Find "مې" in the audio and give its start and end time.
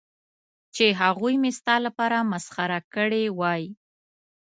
1.41-1.51